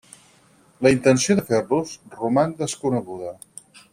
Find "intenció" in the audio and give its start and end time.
0.93-1.35